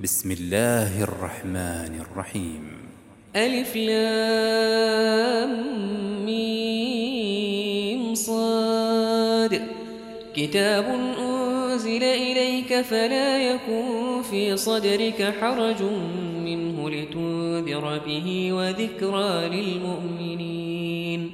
بسم 0.00 0.30
الله 0.30 1.02
الرحمن 1.02 2.00
الرحيم. 2.04 2.64
ألف 3.36 3.76
لام 3.76 5.52
ميم 6.26 8.14
صاد. 8.14 9.62
كتاب 10.36 10.84
أنزل 11.18 12.02
إليك 12.02 12.80
فلا 12.80 13.38
يكن 13.38 14.22
في 14.30 14.56
صدرك 14.56 15.34
حرج 15.40 15.82
منه 16.44 16.90
لتنذر 16.90 17.98
به 18.06 18.52
وذكرى 18.52 19.48
للمؤمنين. 19.48 21.30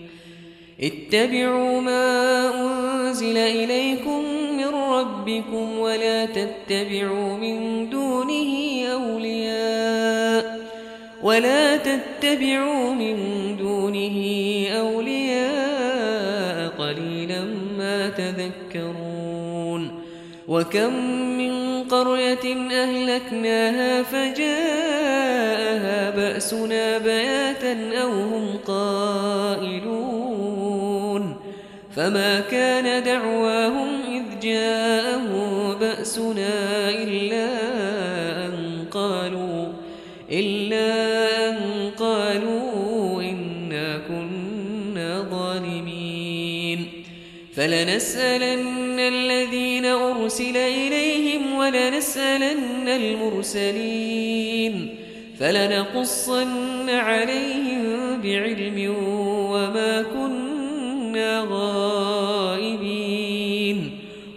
اتبعوا 0.81 1.81
ما 1.81 2.51
أنزل 2.55 3.37
إليكم 3.37 4.32
ربكم 5.03 5.79
ولا 5.79 6.25
تتبعوا 6.25 7.37
من 7.37 7.91
دونه 7.91 8.83
أولياء 8.93 10.61
ولا 11.23 11.77
تتبعوا 11.77 12.95
من 12.95 13.17
دونه 13.57 14.17
أولياء 14.79 16.69
قليلا 16.79 17.45
ما 17.79 18.09
تذكرون 18.09 20.03
وكم 20.49 20.95
من 21.39 21.85
قرية 21.85 22.57
أهلكناها 22.73 24.03
فجاءها 24.03 25.31
بأسنا 26.11 26.99
بياتا 26.99 28.03
أو 28.03 28.11
هم 28.11 28.59
قائلون 28.67 30.13
فما 31.97 32.41
كان 32.41 33.03
دعواهم 33.03 34.02
إذ 34.43 34.49
جاءهم 34.49 35.79
بأسنا 35.79 36.91
إلا 36.91 37.49
أن 38.47 38.85
قالوا 38.91 39.67
إلا 40.33 40.89
أن 41.49 41.57
قالوا 41.99 43.23
إنا 43.23 43.99
كنا 44.09 45.27
ظالمين. 45.31 46.89
فلنسألن 47.55 48.99
الذين 48.99 49.87
أرسل 49.87 50.57
إليهم 50.57 51.57
ولنسألن 51.57 52.89
المرسلين. 52.89 54.95
فلنقصن 55.41 56.91
عليهم 56.91 58.21
بعلم 58.23 58.95
وما 59.51 60.03
كنا 60.03 61.47
غائبين 61.51 62.12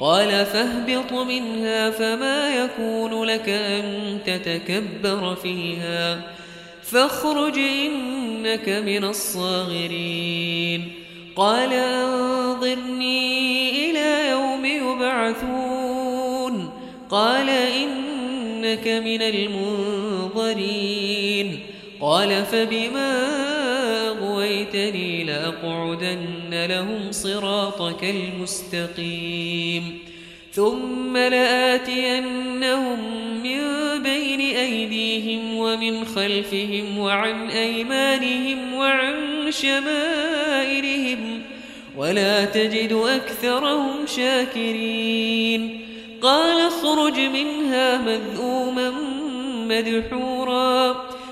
قال 0.00 0.46
فاهبط 0.46 1.12
منها 1.12 1.90
فما 1.90 2.64
يكون 2.64 3.24
لك 3.24 3.48
أن 3.48 4.18
تتكبر 4.26 5.34
فيها. 5.34 6.20
فاخرج 6.82 7.58
إنك 7.58 8.68
من 8.68 9.04
الصاغرين. 9.04 10.92
قال 11.36 11.72
أنظرني 11.72 13.90
إلى 13.90 14.30
يوم 14.30 14.64
يبعثون. 14.64 16.70
قال 17.10 17.50
إنك 17.50 18.88
من 18.88 19.22
المنظرين. 19.22 21.60
قال 22.00 22.44
فبما 22.44 23.28
أغويتني 24.08 25.24
لأقعدن 25.24 26.66
لهم 26.68 27.12
صراطك 27.12 28.04
المستقيم 28.04 29.98
ثم 30.52 31.16
لآتينهم 31.16 32.98
من 33.42 33.60
بين 34.02 34.40
أيديهم 34.40 35.56
ومن 35.56 36.04
خلفهم 36.04 36.98
وعن 36.98 37.50
أيمانهم 37.50 38.74
وعن 38.74 39.14
شمائلهم 39.50 41.42
ولا 41.96 42.44
تجد 42.44 42.92
أكثرهم 42.92 44.06
شاكرين 44.16 45.80
قال 46.22 46.60
اخرج 46.60 47.20
منها 47.20 47.98
مذءوما 47.98 48.92
مدحورا 49.68 51.08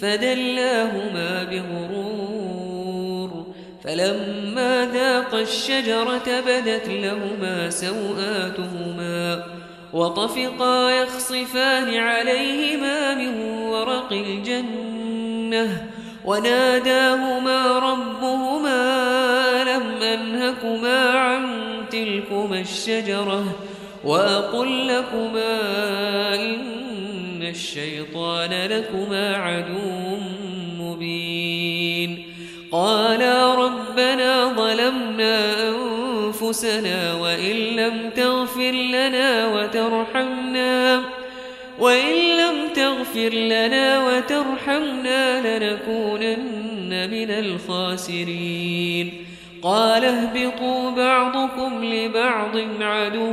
فدلاهما 0.00 1.44
بغرور. 1.44 2.28
فلما 3.84 4.88
ذاقا 4.92 5.40
الشجرة 5.40 6.40
بدت 6.46 6.88
لهما 6.88 7.70
سوآتهما 7.70 9.42
وطفقا 9.92 10.90
يخصفان 10.90 11.94
عليهما 11.94 13.14
من 13.14 13.40
ورق 13.50 14.12
الجنة 14.12 15.86
وناداهما 16.24 17.78
ربهما 17.78 18.84
لم 19.64 20.02
أنهكما 20.02 21.10
عن 21.10 21.46
تلكما 21.90 22.60
الشجرة 22.60 23.44
وأقل 24.04 24.88
لكما 24.88 25.60
الشيطان 27.50 28.50
لكما 28.50 29.36
عدو 29.36 30.16
مبين. 30.78 32.24
قالا 32.72 33.54
ربنا 33.54 34.52
ظلمنا 34.56 35.68
أنفسنا 35.68 37.14
وإن 37.14 37.56
لم 37.56 38.10
تغفر 38.16 38.70
لنا 38.70 39.46
وترحمنا 39.46 41.02
وإن 41.78 42.14
لم 42.38 42.68
تغفر 42.74 43.28
لنا 43.28 44.06
وترحمنا 44.06 45.40
لنكونن 45.46 47.10
من 47.10 47.30
الخاسرين. 47.30 49.12
قال 49.62 50.04
اهبطوا 50.04 50.90
بعضكم 50.90 51.84
لبعض 51.84 52.56
عدو 52.80 53.32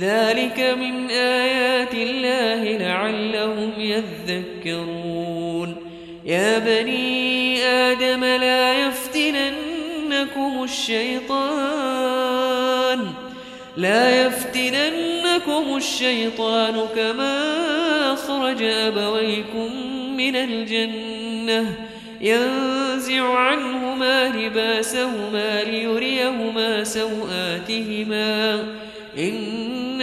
ذلك 0.00 0.60
من 0.60 1.10
آيات 1.10 1.94
الله 1.94 2.78
لعلهم 2.78 3.72
يذكرون 3.78 5.76
يا 6.24 6.58
بني 6.58 7.62
آدم 7.64 8.24
لا 8.24 8.86
يفتننكم 8.86 10.62
الشيطان 10.64 12.26
لا 13.76 14.26
يفتننكم 14.26 15.76
الشيطان 15.76 16.86
كما 16.96 17.42
أخرج 18.12 18.62
أبويكم 18.62 19.70
من 20.16 20.36
الجنة 20.36 21.76
ينزع 22.20 23.38
عنهما 23.38 24.28
لباسهما 24.28 25.62
ليريهما 25.62 26.84
سوآتهما 26.84 28.64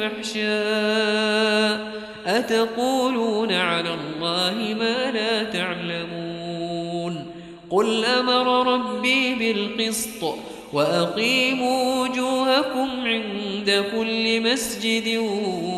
يأمر 0.00 0.10
بالفحشاء 0.10 1.92
أتقولون 2.26 3.52
على 3.52 3.94
الله 3.94 4.74
ما 4.74 5.10
لا 5.10 5.44
تعلمون 5.44 7.26
قل 7.70 8.04
أمر 8.04 8.74
ربي 8.74 9.34
بالقسط 9.34 10.34
وأقيموا 10.72 12.02
وجوهكم 12.02 12.88
عند 13.04 13.84
كل 13.96 14.40
مسجد 14.52 15.16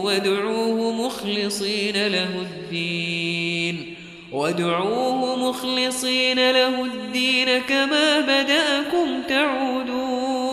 وادعوه 0.04 0.92
مخلصين 1.06 2.06
له 2.06 2.42
الدين 2.42 3.94
وادعوه 4.32 5.48
مخلصين 5.48 6.50
له 6.50 6.84
الدين 6.84 7.58
كما 7.58 8.20
بدأكم 8.20 9.22
تعودون 9.28 10.49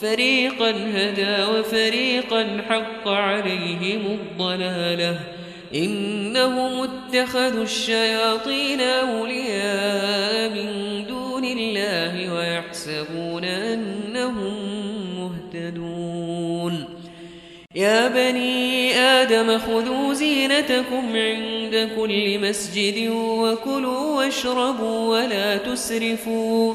فريقا 0.00 0.70
هدى 0.70 1.44
وفريقا 1.52 2.62
حق 2.68 3.08
عليهم 3.08 4.00
الضلالة. 4.06 5.18
إنهم 5.74 6.88
اتخذوا 6.88 7.62
الشياطين 7.62 8.80
أولياء 8.80 10.50
من 10.50 11.04
دون 11.06 11.44
الله 11.44 12.34
ويحسبون 12.34 13.44
أنهم 13.44 14.54
مهتدون. 15.18 16.84
يا 17.74 18.08
بني 18.08 18.94
آدم 18.94 19.58
خذوا 19.58 20.14
زينتكم 20.14 21.16
عند 21.16 21.90
كل 21.96 22.38
مسجد 22.48 23.08
وكلوا 23.10 24.16
واشربوا 24.16 25.18
ولا 25.18 25.56
تسرفوا. 25.56 26.74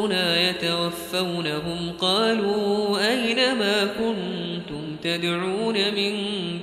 رسلنا 0.00 0.50
يتوفونهم 0.50 1.92
قالوا 2.00 2.98
أين 3.08 3.58
ما 3.58 3.84
كنتم 3.84 4.96
تدعون 5.02 5.74
من 5.74 6.12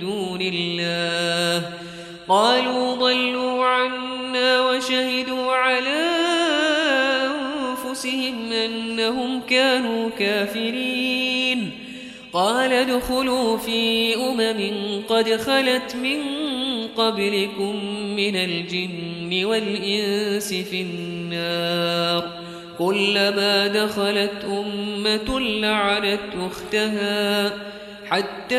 دون 0.01 0.39
الله 0.41 1.69
قالوا 2.27 2.95
ضلوا 2.95 3.65
عنا 3.65 4.61
وشهدوا 4.61 5.51
على 5.51 6.07
أنفسهم 7.25 8.51
أنهم 8.51 9.41
كانوا 9.49 10.09
كافرين 10.19 11.71
قال 12.33 12.73
ادخلوا 12.73 13.57
في 13.57 14.15
أمم 14.15 15.01
قد 15.09 15.35
خلت 15.35 15.95
من 15.95 16.19
قبلكم 16.97 17.75
من 18.15 18.35
الجن 18.35 19.45
والإنس 19.45 20.53
في 20.53 20.81
النار 20.81 22.46
كلما 22.79 23.67
دخلت 23.67 24.45
أمة 24.45 25.39
لعنت 25.39 26.19
أختها 26.51 27.51
حتى 28.09 28.55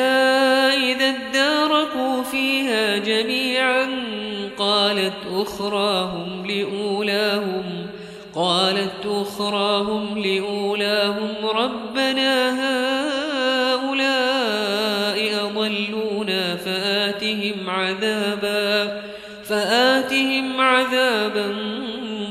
إذا 0.76 1.14
اداركوا 1.30 2.22
فيها 2.22 2.98
جميعا 2.98 3.86
قالت 4.58 5.14
أخراهم 5.34 6.46
لأولاهم 6.46 7.86
قالت 8.34 9.06
أخراهم 9.06 10.18
لأولاهم 10.18 11.34
ربنا 11.54 12.50
هؤلاء 12.60 14.18
أضلونا 15.46 16.56
فآتهم 16.56 17.70
عذابا 17.70 19.02
فآتهم 19.44 20.60
عذابا 20.60 21.57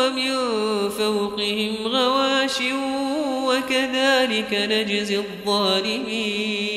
ومن 0.00 0.34
فوقهم 0.90 1.74
غواش 1.84 2.58
وكذلك 3.44 4.54
نجزي 4.70 5.16
الظالمين 5.16 6.70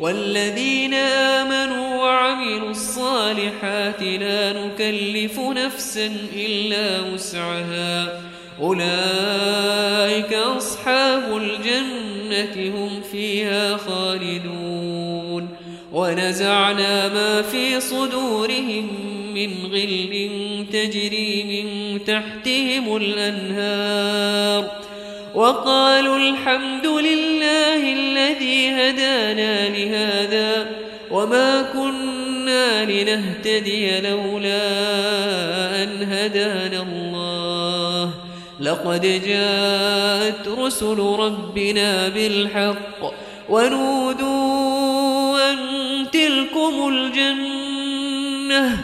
والذين 0.00 0.94
آمنوا 0.94 1.96
وعملوا 2.02 2.70
الصالحات 2.70 4.02
لا 4.02 4.52
نكلف 4.52 5.38
نفسا 5.40 6.16
إلا 6.36 7.00
وسعها 7.14 8.20
أولئك 8.60 10.32
أصحاب 10.32 11.36
الجنة 11.36 12.76
هم 12.76 13.00
فيها 13.12 13.76
خالدون 13.76 15.48
ونزعنا 15.92 17.08
ما 17.08 17.42
في 17.42 17.80
صدورهم 17.80 19.13
من 19.34 19.50
غل 19.72 20.28
تجري 20.72 21.44
من 21.44 21.98
تحتهم 22.04 22.96
الأنهار 22.96 24.70
وقالوا 25.34 26.16
الحمد 26.16 26.86
لله 26.86 27.92
الذي 27.92 28.68
هدانا 28.68 29.68
لهذا 29.68 30.66
وما 31.10 31.62
كنا 31.62 32.84
لنهتدي 32.84 34.00
لولا 34.00 34.62
أن 35.82 36.02
هدانا 36.02 36.82
الله. 36.82 38.10
لقد 38.60 39.22
جاءت 39.26 40.48
رسل 40.48 40.98
ربنا 40.98 42.08
بالحق 42.08 43.14
ونودوا 43.48 45.52
أن 45.52 45.58
تلكم 46.12 46.88
الجنة 46.88 48.83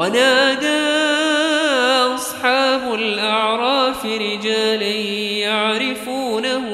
ونادى 0.00 0.80
أصحاب 2.14 2.94
الأعراف 2.94 4.06
رجالا 4.06 4.94
يعرفونه 5.44 6.66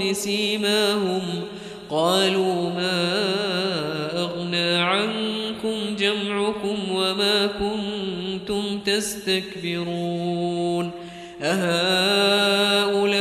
بسيماهم. 0.00 1.22
قالوا 1.90 2.70
ما 2.70 3.02
أغنى 4.16 4.76
عنكم 4.76 5.96
جمعكم 5.98 6.76
وما 6.94 7.46
كنتم 7.46 8.78
تستكبرون. 8.78 10.90
أهؤلاء 11.42 13.12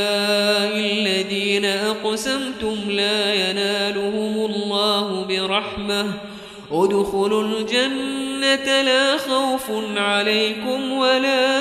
الذين 0.77 1.65
أقسمتم 1.65 2.75
لا 2.89 3.33
ينالهم 3.33 4.51
الله 4.51 5.25
برحمة. 5.25 6.13
ادخلوا 6.71 7.43
الجنة 7.43 8.30
لا 8.41 9.17
خوف 9.17 9.71
عليكم 9.97 10.91
ولا 10.91 11.57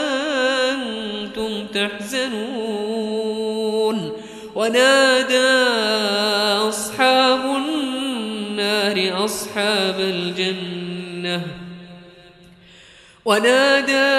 أنتم 0.73 1.67
تحزنون. 1.67 3.11
ونادى 4.55 5.37
أصحاب 6.69 7.41
النار 7.45 9.25
أصحاب 9.25 10.01
الجنة. 10.01 11.43
ونادى 13.25 14.11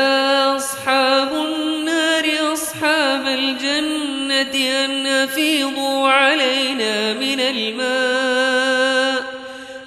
أصحاب 0.58 1.34
النار 1.34 2.54
أصحاب 2.54 3.28
الجنة 3.28 4.56
أن 4.86 5.06
أفيضوا 5.08 6.08
علينا 6.08 7.14
من 7.14 7.40
الماء. 7.40 9.24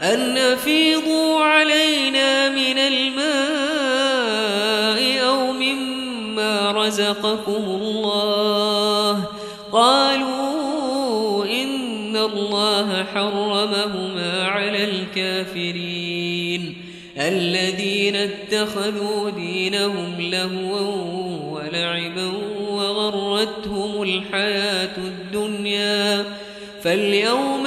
أن 0.02 0.36
أفيضوا 0.38 1.23
علينا 1.44 2.48
من 2.48 2.78
الماء 2.78 3.24
أو 5.26 5.52
مما 5.52 6.72
رزقكم 6.72 7.64
الله. 7.64 9.24
قالوا 9.72 11.44
إن 11.44 12.16
الله 12.16 13.04
حرمهما 13.14 14.48
على 14.48 14.84
الكافرين. 14.84 16.76
الذين 17.18 18.16
اتخذوا 18.16 19.30
دينهم 19.30 20.14
لهوا 20.18 21.26
ولعبا 21.50 22.32
وغرتهم 22.70 24.02
الحياة 24.02 24.96
الدنيا. 24.96 26.24
فاليوم 26.82 27.66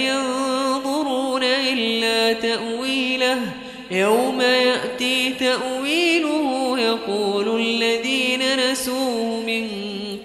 يوم 3.91 4.41
يأتي 4.41 5.33
تأويله 5.33 6.79
يقول 6.79 7.61
الذين 7.61 8.71
نسوه 8.71 9.41
من 9.47 9.67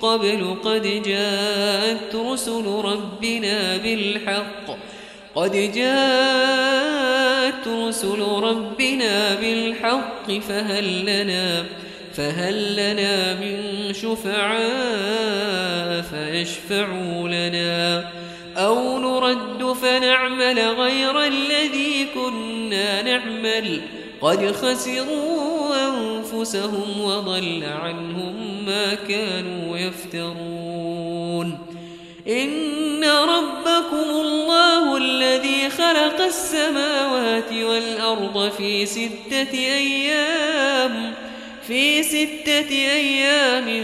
قبل 0.03 0.57
قد 0.65 1.03
جاءت 1.07 2.15
رسل 2.15 2.67
ربنا 2.67 3.77
بالحق. 3.77 4.79
قد 5.35 5.73
جاءت 5.75 7.69
رسل 7.69 8.21
ربنا 8.21 9.35
بالحق 9.35 10.31
فهل 10.49 11.07
لنا 11.07 11.65
فهل 12.15 12.77
لنا 12.77 13.35
من 13.35 13.93
شفعاء 13.95 16.03
فيشفعوا 16.03 17.29
لنا. 17.29 18.11
أو 18.67 18.99
نرد 18.99 19.73
فنعمل 19.73 20.59
غير 20.59 21.25
الذي 21.25 22.07
كنا 22.15 23.03
نعمل. 23.03 23.81
قد 24.21 24.53
خسروا 24.53 25.75
أنفسهم 25.89 27.01
وضل 27.01 27.65
عنهم 27.83 28.65
ما 28.67 28.95
كانوا 28.95 29.79
يفترون. 29.79 31.59
إن 32.29 33.05
ربكم 33.05 34.11
الله 34.11 34.97
الذي 34.97 35.71
خلق 35.71 36.21
السماوات 36.21 37.53
والأرض 37.53 38.53
في 38.59 38.87
ستة 38.87 39.53
أيام 39.55 41.15
في 41.67 42.03
ستة 42.03 42.71
أيام 42.71 43.83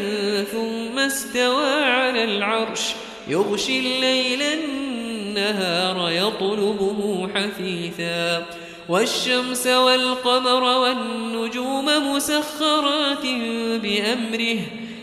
ثم 0.52 0.98
استوى 0.98 1.84
على 1.84 2.24
العرش. 2.24 2.80
يغشي 3.28 3.78
الليل 3.78 4.42
النهار 4.42 6.10
يطلبه 6.10 7.28
حثيثا. 7.34 8.46
والشمس 8.88 9.66
والقمر 9.66 10.64
والنجوم 10.64 12.14
مسخرات 12.14 13.26
بأمره. 13.82 14.58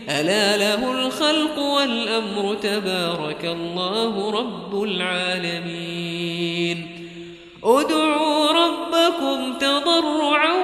ألا 0.08 0.56
له 0.56 0.92
الخلق 0.92 1.58
والأمر 1.58 2.54
تبارك 2.54 3.44
الله 3.44 4.30
رب 4.30 4.82
العالمين. 4.82 6.86
ادعوا 7.64 8.52
ربكم 8.52 9.58
تضرعا 9.58 10.54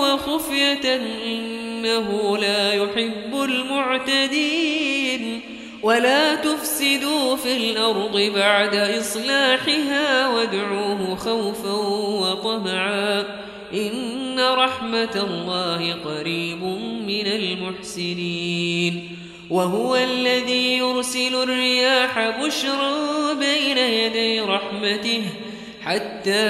وخفية 0.00 1.00
إنه 1.26 2.38
لا 2.38 2.72
يحب 2.72 3.42
المعتدين. 3.42 5.40
ولا 5.82 6.34
تفسدوا 6.34 7.36
في 7.36 7.56
الأرض 7.56 8.32
بعد 8.34 8.74
إصلاحها 8.74 10.28
وادعوه 10.28 11.16
خوفا 11.16 11.72
وطمعا 12.22 13.24
إن 13.74 14.40
رحمة 14.40 15.26
الله 15.28 15.92
قريب 15.92 16.62
من 17.06 17.26
المحسنين 17.26 19.08
وهو 19.50 19.96
الذي 19.96 20.78
يرسل 20.78 21.34
الرياح 21.42 22.44
بشرا 22.44 23.32
بين 23.32 23.78
يدي 23.78 24.40
رحمته 24.40 25.22
حتى 25.82 26.44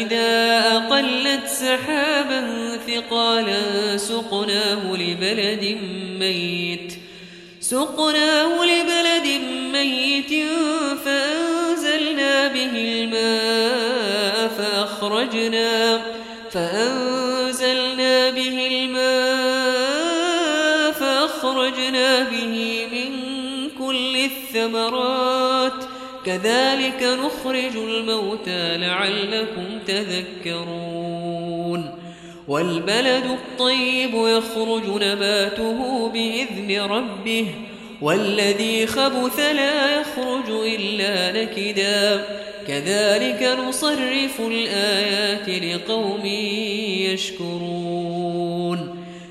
إذا 0.00 0.60
أقلت 0.76 1.46
سحابا 1.46 2.76
ثقالا 2.86 3.96
سقناه 3.96 4.92
لبلد 4.96 5.78
ميت 6.18 7.01
سقناه 7.72 8.64
لبلد 8.64 9.26
ميت 9.72 10.32
فأنزلنا 11.04 12.48
به 12.48 12.74
الماء 12.74 14.48
فأخرجنا 14.48 16.00
فأنزلنا 16.50 18.30
به 18.30 18.68
الماء 18.72 20.12
فأخرجنا 20.92 22.22
به 22.22 22.86
من 22.92 23.10
كل 23.78 24.16
الثمرات. 24.16 25.84
كذلك 26.26 27.02
نخرج 27.02 27.76
الموتى 27.76 28.76
لعلكم 28.76 29.78
تذكرون. 29.86 31.22
والبلد 32.48 33.24
الطيب 33.24 34.14
يخرج 34.14 35.02
نباته 35.02 36.08
بإذن 36.08 36.80
ربه 36.80 37.46
والذي 38.02 38.86
خبث 38.86 39.40
لا 39.40 40.00
يخرج 40.00 40.50
إلا 40.50 41.42
نكدا. 41.42 42.24
كذلك 42.68 43.58
نصرف 43.68 44.40
الآيات 44.40 45.48
لقوم 45.48 46.26
يشكرون. 47.12 48.22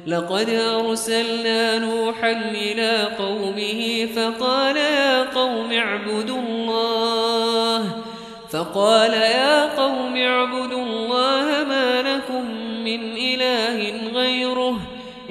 لقد 0.07 0.49
أرسلنا 0.49 1.77
نوحا 1.77 2.31
إلى 2.51 3.07
قومه 3.19 4.07
فقال 4.15 4.77
يا 4.77 5.23
قوم 5.23 5.71
اعبدوا 5.71 6.39
الله 6.39 8.03
فقال 8.51 9.13
يا 9.13 9.75
قوم 9.75 10.17
اعبدوا 10.17 10.83
الله 10.83 11.63
ما 11.69 12.01
لكم 12.01 12.60
من 12.97 13.17
إله 13.17 13.93
غيره. 14.13 14.79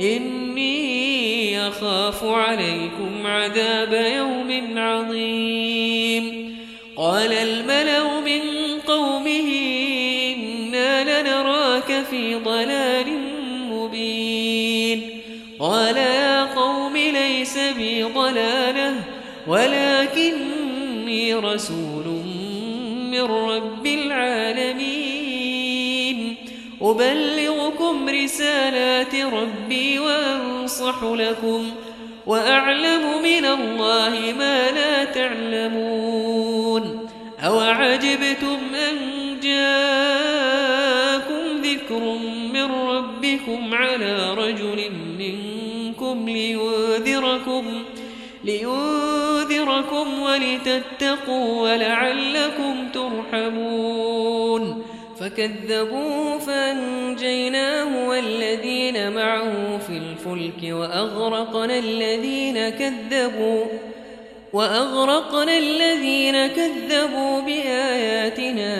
إني 0.00 1.68
أخاف 1.68 2.24
عليكم 2.24 3.26
عذاب 3.26 3.92
يوم 4.16 4.78
عظيم. 4.78 6.56
قال 6.96 7.32
الملأ 7.32 8.20
من 8.20 8.40
قومه 8.86 9.50
إنا 10.36 11.22
لنراك 11.22 12.04
في 12.10 12.34
ضلال 12.34 13.06
مبين. 13.70 15.10
قال 15.58 15.96
يا 15.96 16.44
قوم 16.44 16.96
ليس 16.96 17.58
بي 17.76 18.02
ضلالة 18.02 18.94
ولكني 19.46 21.34
رسول 21.34 22.06
من 23.10 23.22
رب 23.22 23.86
العالمين. 23.86 24.99
أبلغكم 26.82 28.08
رسالات 28.08 29.14
ربي 29.14 29.98
وأنصح 29.98 31.02
لكم 31.02 31.70
وأعلم 32.26 33.22
من 33.22 33.44
الله 33.44 34.34
ما 34.38 34.70
لا 34.70 35.04
تعلمون 35.04 36.60
أوعجبتم 37.46 38.58
أن 38.74 38.96
جاءكم 39.42 40.70
ذكر 41.62 42.18
من 42.52 42.72
ربكم 42.72 43.74
على 43.74 44.34
رجل 44.34 44.90
منكم 45.18 46.28
لينذركم 46.28 47.64
لينذركم 48.44 50.20
ولتتقوا 50.22 51.62
ولعلكم 51.62 52.88
ترحمون 52.94 54.84
فكذبوا 55.20 56.38
فأنجيناه 56.38 58.08
والذين 58.08 59.12
معه 59.12 59.78
في 59.78 59.96
الفلك 59.96 60.62
وأغرقنا 60.62 61.78
الذين 61.78 62.68
كذبوا 62.68 63.64
وأغرقنا 64.52 65.58
الذين 65.58 66.46
كذبوا 66.46 67.40
بآياتنا 67.40 68.72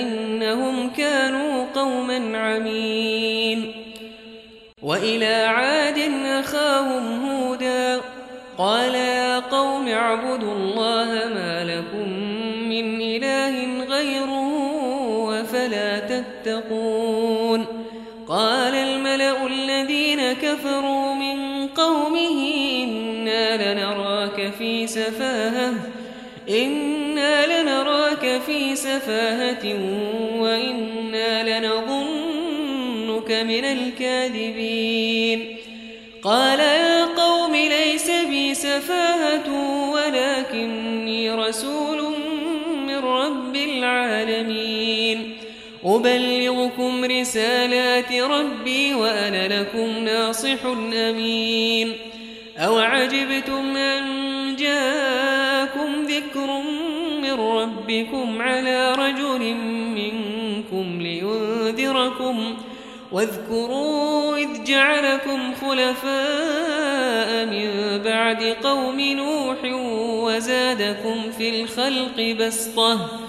إنهم 0.00 0.90
كانوا 0.90 1.66
قوما 1.74 2.38
عمين. 2.38 3.72
وإلى 4.82 5.34
عاد 5.34 5.98
أخاهم 6.24 7.30
هودا 7.30 8.00
قال 8.58 8.94
يا 8.94 9.38
قوم 9.38 9.88
اعبدوا 9.88 10.52
الله 10.52 11.06
ما 11.34 11.64
لكم 11.64 12.19
قال 18.40 18.74
الملأ 18.74 19.46
الذين 19.46 20.32
كفروا 20.32 21.14
من 21.14 21.68
قومه 21.68 22.54
إنا 22.84 23.74
لنراك 23.74 24.52
في 24.58 24.86
سفاهة 24.86 25.74
إنا 26.48 27.62
لنراك 27.62 28.40
في 28.46 28.76
سفاهة 28.76 29.64
وإنا 30.38 31.58
لنظنك 31.60 33.30
من 33.30 33.64
الكاذبين. 33.64 35.56
قال 36.22 36.60
يا 36.60 37.04
قوم 37.04 37.56
ليس 37.56 38.10
بي 38.10 38.54
سفاهة 38.54 39.48
ولكني 39.92 41.30
رسول 41.30 41.89
أبلغكم 45.84 47.04
رسالات 47.04 48.12
ربي 48.12 48.94
وأنا 48.94 49.60
لكم 49.60 49.98
ناصح 50.04 50.64
أمين. 50.94 51.92
أو 52.60 52.78
عجبتم 52.78 53.76
أن 53.76 54.56
جاءكم 54.56 56.02
ذكر 56.04 56.62
من 57.22 57.32
ربكم 57.32 58.42
على 58.42 58.92
رجل 58.92 59.54
منكم 59.94 61.02
لينذركم 61.02 62.56
واذكروا 63.12 64.36
إذ 64.36 64.64
جعلكم 64.64 65.54
خلفاء 65.54 67.46
من 67.46 67.98
بعد 68.04 68.42
قوم 68.42 69.00
نوح 69.00 69.58
وزادكم 70.24 71.30
في 71.38 71.62
الخلق 71.62 72.36
بسطة 72.40 73.20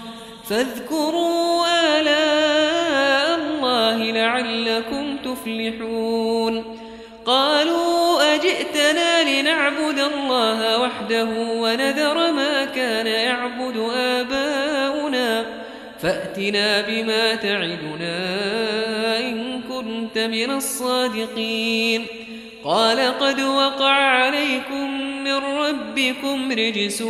فاذكروا 0.52 1.64
آلاء 2.00 3.38
الله 3.38 3.96
لعلكم 3.96 5.16
تفلحون. 5.16 6.78
قالوا 7.26 8.34
أجئتنا 8.34 9.40
لنعبد 9.40 9.98
الله 9.98 10.80
وحده 10.80 11.28
ونذر 11.34 12.32
ما 12.32 12.64
كان 12.64 13.06
يعبد 13.06 13.90
آباؤنا. 13.96 15.44
فأتنا 16.02 16.80
بما 16.80 17.34
تعدنا 17.34 18.18
إن 19.18 19.60
كنت 19.62 20.18
من 20.18 20.50
الصادقين. 20.50 22.06
قال 22.64 23.18
قد 23.18 23.40
وقع 23.40 23.94
عليكم 23.94 25.00
من 25.24 25.36
ربكم 25.36 26.52
رجس 26.52 27.02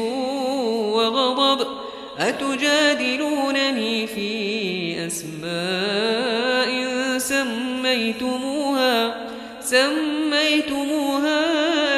وغضب. 0.92 1.81
أتجادلونني 2.18 4.06
في 4.06 5.06
أسماء 5.06 6.88
سميتموها؟ 7.18 9.26
سميتموها 9.60 11.44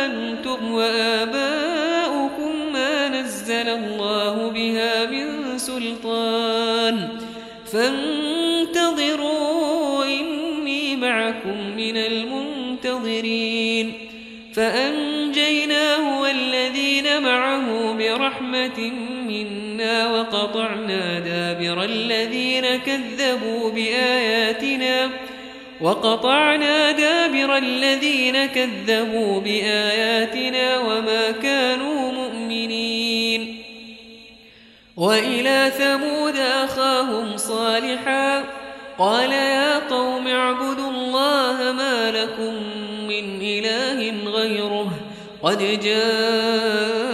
أنتم 0.06 0.72
وآباؤكم 0.72 2.72
ما 2.72 3.08
نزل 3.08 3.68
الله 3.68 4.48
بها 4.48 5.06
من 5.06 5.58
سلطان. 5.58 7.08
فانتظروا 7.72 9.24
إني 10.04 10.96
معكم 10.96 11.76
من 11.76 11.96
المنتظرين. 11.96 13.92
فأنجيناه 14.54 16.20
والذين 16.20 17.22
معه 17.22 17.92
برحمة 17.92 18.92
وقطعنا 20.02 21.18
دابر 21.18 21.84
الذين 21.84 22.76
كذبوا 22.76 23.70
بآياتنا 23.70 25.10
وقطعنا 25.80 26.92
دابر 26.92 27.56
الذين 27.56 28.46
كذبوا 28.46 29.40
بآياتنا 29.40 30.78
وما 30.78 31.30
كانوا 31.30 32.12
مؤمنين 32.12 33.62
وإلى 34.96 35.72
ثمود 35.78 36.36
أخاهم 36.36 37.36
صالحا 37.36 38.44
قال 38.98 39.32
يا 39.32 39.78
قوم 39.78 40.26
اعبدوا 40.26 40.90
الله 40.90 41.72
ما 41.72 42.10
لكم 42.10 42.54
من 43.08 43.40
إله 43.42 44.30
غيره 44.30 44.90
قد 45.42 45.80
جاءتكم 45.80 47.13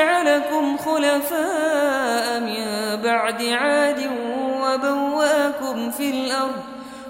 جعلكم 0.00 0.76
خلفاء 0.76 2.40
من 2.40 2.64
بعد 3.02 3.42
عاد 3.42 4.10
وبواكم 4.62 5.90
في 5.90 6.10
الأرض 6.10 6.62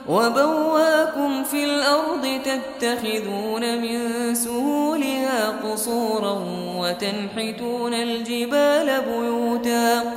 وبواكم 0.09 1.45
في 1.45 1.65
الأرض 1.65 2.41
تتخذون 2.45 3.79
من 3.83 3.99
سهولها 4.35 5.55
قصورا 5.65 6.45
وتنحتون 6.77 7.95
الجبال 7.95 8.89
بيوتا. 9.09 10.15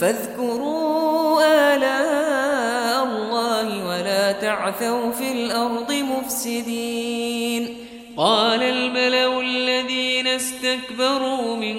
فاذكروا 0.00 1.42
آلاء 1.74 3.04
الله 3.04 3.88
ولا 3.88 4.32
تعثوا 4.32 5.12
في 5.12 5.32
الأرض 5.32 5.92
مفسدين. 5.92 7.87
قال 8.18 8.62
الملأ 8.62 9.40
الذين 9.40 10.26
استكبروا 10.26 11.56
من 11.56 11.76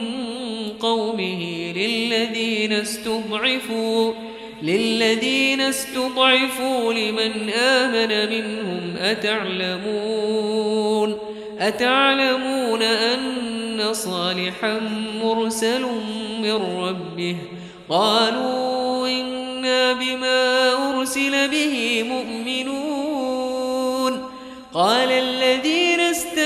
قومه 0.79 1.73
للذين 1.75 2.73
استضعفوا 2.73 4.13
للذين 4.61 5.61
استضعفوا 5.61 6.93
لمن 6.93 7.49
آمن 7.49 8.29
منهم 8.29 8.95
أتعلمون؟ 9.01 10.29
أتعلمون 11.59 12.81
أن 12.81 13.93
صالحا 13.93 14.79
مرسل 15.23 15.85
من 16.41 16.53
ربه؟ 16.53 17.35
قالوا 17.89 19.07
إنا 19.07 19.93
بما 19.93 20.71
أرسل 20.89 21.47
به 21.47 22.03
مؤمنون. 22.03 22.99
قال 24.73 25.11
الذين 25.11 26.08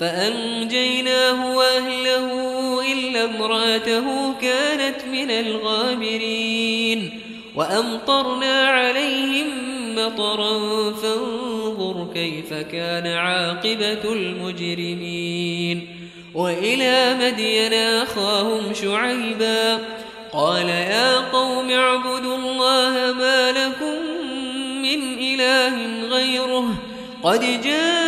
فأنجيناه 0.00 1.56
وأهله 1.56 2.30
إلا 2.92 3.24
امرأته 3.24 4.32
كانت 4.40 5.04
من 5.12 5.30
الغابرين 5.30 7.20
وأمطرنا 7.54 8.68
عليهم 8.68 9.46
مطرا 9.96 10.58
فانظر 10.92 12.08
كيف 12.14 12.54
كان 12.54 13.06
عاقبة 13.06 14.12
المجرمين 14.12 15.88
وإلى 16.34 17.16
مدين 17.20 17.72
أخاهم 17.72 18.74
شعيبا 18.74 19.78
قال 20.32 20.68
يا 20.68 21.16
قوم 21.16 21.70
اعبدوا 21.70 22.36
الله 22.36 23.12
ما 23.12 23.52
لكم 23.52 23.96
من 24.82 25.18
إله 25.18 26.06
غيره 26.08 26.74
قد 27.22 27.40
جاءتكم 27.40 28.07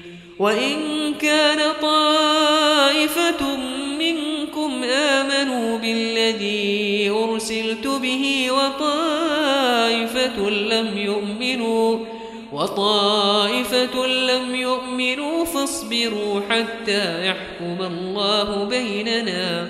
وإن 0.41 1.13
كان 1.21 1.59
طائفة 1.81 3.57
منكم 3.99 4.83
آمنوا 4.83 5.77
بالذي 5.77 7.09
أرسلت 7.09 7.87
به 7.87 8.47
وطائفة 8.51 10.49
لم 10.49 10.97
يؤمنوا 10.97 12.05
وطائفة 12.51 14.07
لم 14.07 14.55
يؤمنوا 14.55 15.45
فاصبروا 15.45 16.41
حتى 16.49 17.27
يحكم 17.27 17.77
الله 17.81 18.63
بيننا 18.63 19.67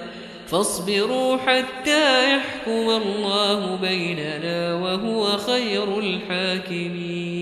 فاصبروا 0.48 1.38
حتى 1.38 2.36
يحكم 2.36 2.90
الله 2.90 3.76
بيننا 3.82 4.74
وهو 4.76 5.38
خير 5.38 6.00
الحاكمين. 6.00 7.42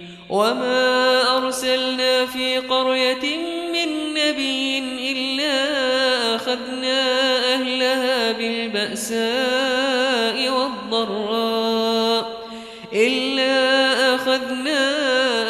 وما 0.31 1.37
أرسلنا 1.37 2.25
في 2.25 2.57
قرية 2.57 3.37
من 3.73 4.13
نبي 4.13 4.79
إلا 5.11 5.55
أخذنا 6.35 7.01
أهلها 7.53 8.31
بالبأساء 8.31 9.19
والضراء 10.49 12.41
إلا 12.93 14.15
أخذنا 14.15 14.91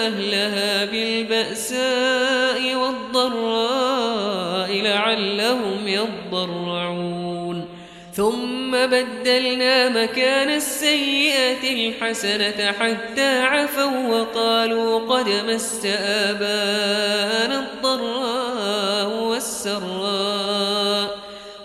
أهلها 0.07 0.85
بالبأساء 0.85 2.75
والضراء 2.75 4.71
لعلهم 4.81 5.87
يضرعون 5.87 7.65
ثم 8.13 8.60
بدلنا 8.71 9.89
مكان 9.89 10.49
السيئة 10.49 11.73
الحسنة 11.73 12.71
حتى 12.71 13.39
عفوا 13.39 14.07
وقالوا 14.07 14.99
قد 14.99 15.29
مس 15.29 15.85
آباءنا 16.05 17.59
الضراء 17.59 19.23
والسراء 19.23 21.17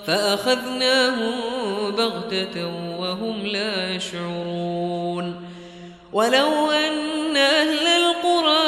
فأخذناهم 0.07 1.33
بغتة 1.91 2.67
وهم 2.99 3.47
لا 3.47 3.91
يشعرون 3.91 5.47
ولو 6.13 6.71
أن 6.71 7.37
أهل 7.37 7.87
القرى 7.87 8.67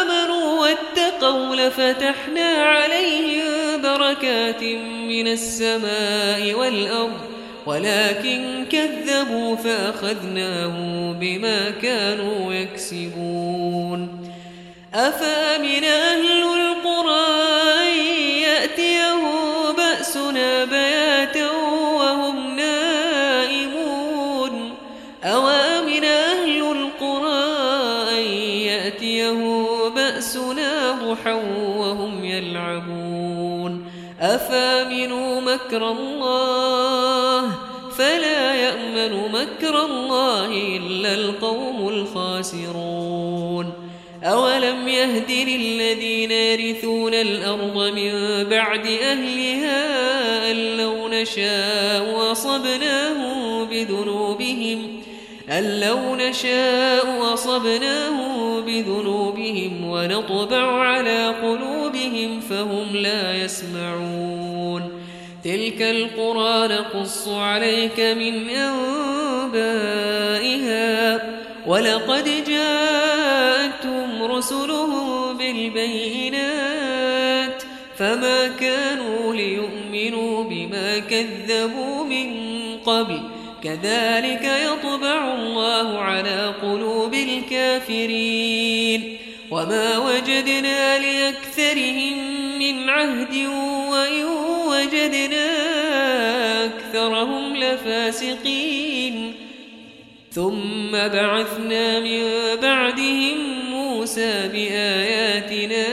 آمنوا 0.00 0.60
واتقوا 0.60 1.56
لفتحنا 1.56 2.62
عليهم 2.62 3.82
بركات 3.82 4.62
من 5.08 5.28
السماء 5.28 6.54
والأرض 6.54 7.37
ولكن 7.68 8.64
كذبوا 8.72 9.56
فأخذناهم 9.56 11.12
بما 11.12 11.70
كانوا 11.70 12.52
يكسبون. 12.52 14.30
أفأمن 14.94 15.84
أهل 15.84 16.42
القرى 16.42 17.26
يأتيه 18.42 19.22
بأسنا 19.76 20.64
بياتا 20.64 21.50
وهم 22.00 22.56
نائمون؟ 22.56 24.74
أوأمن 25.24 26.04
أهل 26.04 26.62
القرى 26.62 27.44
أن 28.10 28.24
يأتيه 28.70 29.66
بأسنا 29.94 30.92
ضحى 30.92 31.32
وهم 31.78 32.24
يلعبون؟ 32.24 33.88
أفأمنوا 34.20 35.40
مكر 35.40 35.90
الله 35.90 36.87
فلا 37.98 38.54
يأمن 38.54 39.32
مكر 39.32 39.84
الله 39.84 40.76
إلا 40.76 41.14
القوم 41.14 41.88
الخاسرون. 41.88 43.72
أولم 44.22 44.88
يهد 44.88 45.30
للذين 45.30 46.30
يرثون 46.30 47.14
الأرض 47.14 47.92
من 47.94 48.44
بعد 48.44 48.86
أهلها 48.86 50.50
أن 50.50 50.76
لو 50.76 51.08
نشاء 51.08 52.32
أصبناهم 52.32 53.64
بذنوبهم 53.64 55.00
أن 55.50 55.80
لو 55.80 56.16
نشاء 56.16 57.34
أصبناهم 57.34 58.60
بذنوبهم 58.60 59.90
ونطبع 59.90 60.82
على 60.82 61.28
قلوبهم 61.28 62.40
فهم 62.40 62.96
لا 62.96 63.44
يسمعون. 63.44 64.47
تلك 65.44 65.82
القرى 65.82 66.68
نقص 66.68 67.28
عليك 67.28 68.00
من 68.00 68.48
أنبائها 68.50 70.08
ولقد 71.66 72.44
جاءتهم 72.48 74.22
رسلهم 74.22 75.38
بالبينات 75.38 76.88
فما 77.98 78.48
كانوا 78.48 79.34
ليؤمنوا 79.34 80.44
بما 80.44 80.98
كذبوا 80.98 82.04
من 82.04 82.48
قبل 82.86 83.20
كذلك 83.64 84.50
يطبع 84.64 85.34
الله 85.34 85.98
على 85.98 86.54
قلوب 86.62 87.14
الكافرين 87.14 88.48
وما 89.50 89.98
وجدنا 89.98 90.98
لأكثرهم 90.98 92.18
من 92.58 92.88
عهد 92.88 93.34
وجدنا 94.88 95.48
أكثرهم 96.64 97.56
لفاسقين. 97.56 99.34
ثم 100.32 100.90
بعثنا 100.90 102.00
من 102.00 102.22
بعدهم 102.62 103.70
موسى 103.70 104.48
بآياتنا 104.52 105.86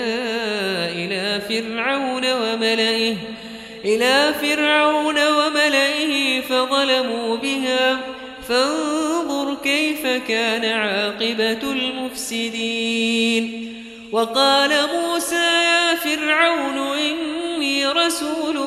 إلى 0.90 1.42
فرعون 1.50 2.34
وملئه 2.34 3.16
إلى 3.86 4.34
فرعون 4.42 5.16
وملئه 5.28 6.42
فظلموا 6.42 7.38
بها. 7.38 8.00
فانظر 8.48 9.58
كيف 9.64 10.08
كان 10.28 10.66
عاقبة 10.66 11.72
المفسدين. 11.72 13.72
وقال 14.12 14.70
موسى 14.70 15.36
يا 15.36 15.96
فرعون 15.96 16.98
إني 16.98 17.88
رسول 17.88 18.58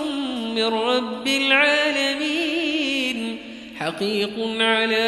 من 0.59 0.65
رب 0.65 1.27
العالمين. 1.27 3.19
حقيق 3.79 4.31
على 4.61 5.07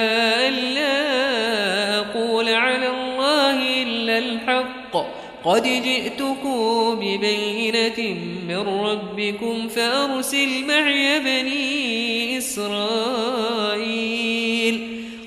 أن 0.49 0.53
لا 0.53 1.99
أقول 1.99 2.49
على 2.49 2.89
الله 2.89 3.83
إلا 3.83 4.19
الحق. 4.19 4.97
قد 5.45 5.63
جئتكم 5.63 6.95
ببينة 7.01 8.17
من 8.49 8.59
ربكم 8.69 9.69
فأرسل 9.69 10.65
معي 10.65 11.21
بني 11.21 12.39
إسرائيل. 12.39 13.61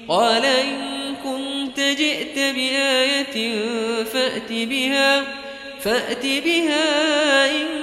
قال 0.08 0.46
إن 0.46 0.76
كنت 1.24 1.80
جئت 1.80 2.40
بآية 2.56 3.56
فأت 4.04 4.52
بها 4.52 5.24
فأت 5.82 6.26
بها 6.26 7.46
إن 7.52 7.83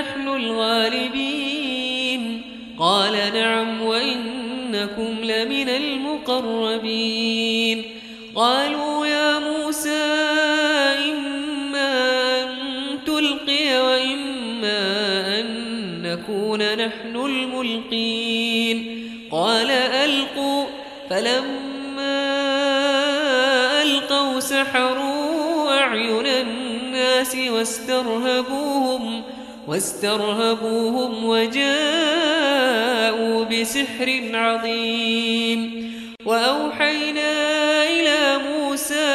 نحن 0.00 0.28
الغالبين. 0.28 2.42
قال 2.78 3.12
نعم 3.34 3.82
وإنكم 3.82 5.16
لمن 5.22 5.68
المقربين. 5.68 7.82
قالوا 8.34 9.06
يا 9.06 9.38
موسى 9.38 10.04
إما 11.12 12.42
أن 12.42 12.48
تلقي 13.06 13.80
وإما 13.80 14.80
أن 15.40 15.46
نكون 16.02 16.74
نحن 16.74 17.16
الملقين. 17.16 19.08
قال 19.30 19.70
ألقوا. 19.70 20.64
فلما 21.10 22.34
ألقوا 23.82 24.40
سحروا 24.40 25.70
أعين 25.70 26.26
الناس 26.26 27.36
واسترهبوهم 27.36 28.73
واسترهبوهم 29.68 31.24
وجاءوا 31.24 32.64
بسحر 33.44 34.30
عظيم. 34.34 35.84
وأوحينا 36.26 37.32
إلى 37.84 38.38
موسى 38.48 39.10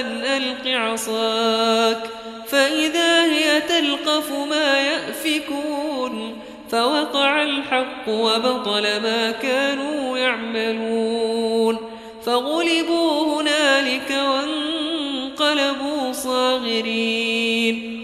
أن 0.00 0.24
ألق 0.24 0.66
عصاك 0.66 2.00
فإذا 2.46 3.24
هي 3.24 3.60
تلقف 3.60 4.32
ما 4.50 4.78
يأفكون. 4.78 6.36
فوقع 6.70 7.42
الحق 7.42 8.08
وبطل 8.08 8.82
ما 8.82 9.30
كانوا 9.30 10.18
يعملون. 10.18 11.78
فغلبوا 12.26 13.42
هنالك 13.42 14.10
وانقلبوا 14.10 16.12
صاغرين. 16.12 17.93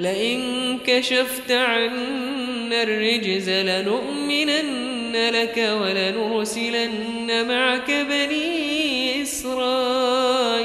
لئن 0.00 0.78
كشفت 0.86 1.50
عنا 1.50 2.82
الرجز 2.82 3.50
لنؤمنن 3.50 5.30
لك 5.30 5.70
ولنرسلن 5.82 7.48
معك 7.48 7.90
بني 7.90 9.22
إسرائيل. 9.22 10.60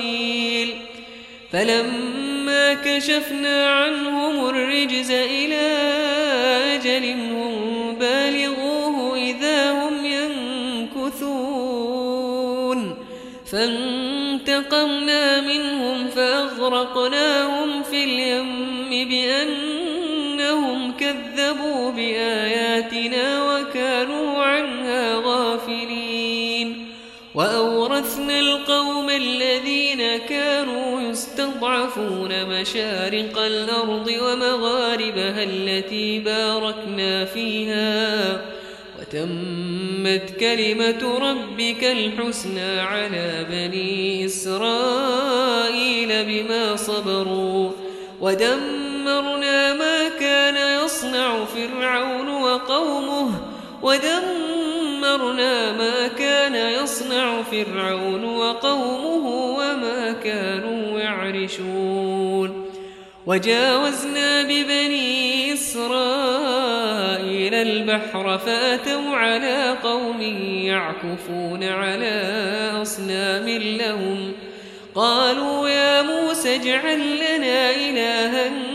فلما 1.52 2.74
كشفنا 2.74 3.70
عنهم 3.70 4.50
الرجز 4.50 5.12
إلى 5.12 5.78
أجل 6.76 7.06
هم 7.12 7.96
بالغوه 8.00 9.18
إذا 9.18 9.72
هم 9.72 10.06
ينكثون. 10.96 11.46
فانتقمنا 13.52 15.42
منهم 15.42 16.08
فأغرقناهم 16.08 17.84
في 17.84 18.04
اليم 18.04 18.55
بأنهم 19.06 20.92
كذبوا 20.92 21.92
بآياتنا 21.92 23.54
وكانوا 23.54 24.44
عنها 24.44 25.16
غافلين. 25.26 26.92
وأورثنا 27.36 28.40
القوم 28.40 29.10
الذين 29.10 30.18
كانوا 30.30 31.02
يستضعفون 31.02 32.60
مشارق 32.60 33.38
الأرض 33.38 34.12
ومغاربها 34.22 35.44
التي 35.44 36.20
باركنا 36.20 37.26
فيها. 37.26 38.42
وتمت 39.00 40.30
كلمة 40.40 41.20
ربك 41.20 41.84
الحسنى 41.84 42.80
على 42.80 43.46
بني 43.52 44.26
إسرائيل 44.26 46.10
بما 46.26 46.76
صبروا. 46.76 47.72
ودمرنا 49.06 49.74
ما 49.74 50.10
كان 50.20 50.84
يصنع 50.84 51.46
فرعون 51.46 52.28
وقومه 52.28 53.32
ودمرنا 53.82 55.72
ما 55.72 56.08
كان 56.08 56.56
يصنع 56.56 57.42
فرعون 57.42 58.24
وقومه 58.24 59.28
وما 59.58 60.16
كانوا 60.24 61.00
يعرشون. 61.00 62.66
وجاوزنا 63.26 64.44
ببني 64.44 65.54
إسرائيل 65.54 67.54
البحر 67.54 68.38
فأتوا 68.38 69.16
على 69.16 69.78
قوم 69.84 70.22
يعكفون 70.62 71.64
على 71.64 72.22
أصنام 72.82 73.50
لهم. 73.50 74.34
قالوا 74.96 75.70
يا 75.70 76.02
موسى 76.02 76.56
اجعل 76.56 77.00
لنا 77.00 77.72
إلها 77.72 78.75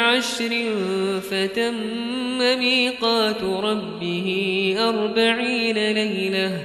بعشر 0.00 0.52
فتم 1.30 1.74
ميقات 2.38 3.42
ربه 3.42 4.28
أربعين 4.78 5.92
ليلة. 5.92 6.64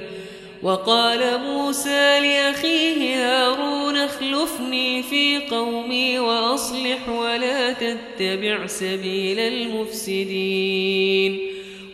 وقال 0.63 1.19
موسى 1.47 2.19
لأخيه 2.19 3.15
هارون 3.15 3.97
اخلفني 3.97 5.03
في 5.03 5.39
قومي 5.51 6.19
وأصلح 6.19 7.09
ولا 7.09 7.73
تتبع 7.73 8.67
سبيل 8.67 9.39
المفسدين. 9.39 11.39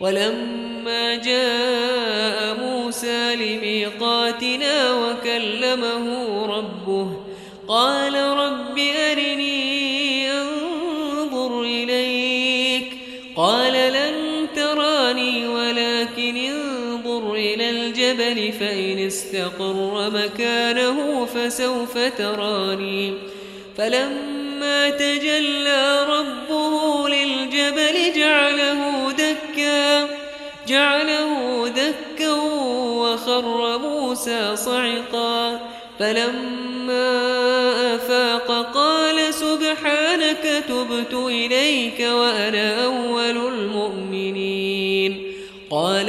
ولما 0.00 1.14
جاء 1.14 2.56
موسى 2.60 3.36
لميقاتنا 3.36 4.94
وكلمه 4.94 6.46
ربه 6.46 7.16
قال 7.68 8.14
رب 8.14 8.71
فإن 18.60 18.98
استقر 18.98 20.10
مكانه 20.10 21.26
فسوف 21.26 21.98
تراني. 22.18 23.14
فلما 23.78 24.90
تجلى 24.90 26.06
ربه 26.08 27.08
للجبل 27.08 28.12
جعله 28.16 29.10
دكا. 29.12 30.08
جعله 30.68 31.68
دكا 31.68 32.32
وخر 32.82 33.78
موسى 33.78 34.56
صعقا. 34.56 35.60
فلما 35.98 37.22
أفاق 37.94 38.72
قال 38.74 39.34
سبحانك 39.34 40.64
تبت 40.68 41.14
إليك 41.14 42.00
وأنا 42.00 42.84
أول 42.84 43.54
المؤمنين. 43.54 45.32
قال 45.70 46.08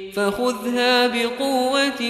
فخذها 0.15 1.07
بقوة 1.07 2.01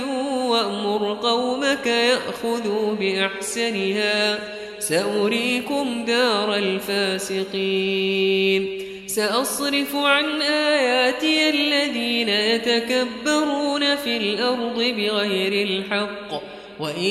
وأمر 0.47 1.20
قومك 1.24 1.88
يأخذوا 1.88 2.95
بأحسنها. 2.95 4.39
سأريكم 4.80 6.06
دار 6.08 6.56
الفاسقين. 6.56 8.62
سأصرف 9.08 9.95
عن 9.95 10.41
آياتي 10.41 11.49
الذين 11.49 12.30
يتكبرون 12.30 13.95
في 13.95 14.18
الأرض 14.18 14.78
بغير 14.78 15.68
الحق. 15.68 16.41
وإن 16.80 17.04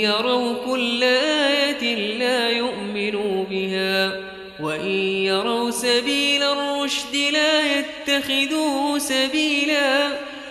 يروا 0.00 0.54
كل 0.66 1.02
آية 1.02 1.94
لا 2.18 2.50
يؤمنوا 2.50 3.44
بها. 3.50 4.20
وإن 4.60 4.90
يروا 5.00 5.70
سبيل 5.70 6.42
الرشد 6.42 7.16
لا 7.32 7.78
يتخذوه 7.78 8.98
سبيلا. 8.98 10.25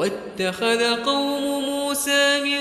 واتخذ 0.00 0.94
قوم 1.04 1.64
موسى 1.64 2.40
من 2.40 2.60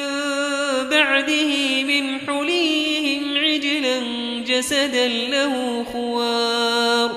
بعده 0.89 1.83
من 1.83 2.19
حليهم 2.27 3.37
عجلا 3.37 3.99
جسدا 4.47 5.07
له 5.07 5.85
خوار. 5.93 7.11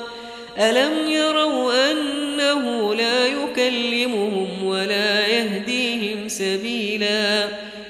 ألم 0.59 1.11
يروا 1.11 1.91
أنه 1.91 2.95
لا 2.95 3.27
يكلمهم 3.27 4.65
ولا 4.65 5.27
يهديهم 5.27 6.29
سبيلا؟ 6.29 7.49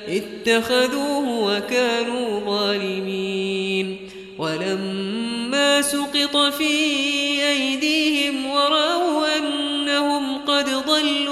اتخذوه 0.08 1.28
وكانوا 1.28 2.40
ظالمين. 2.40 3.96
ولما 4.38 5.82
سقط 5.82 6.36
في 6.36 6.74
أيديهم 7.48 8.46
ورأوا 8.46 9.38
أنهم 9.38 10.38
قد 10.38 10.64
ضلوا 10.86 11.31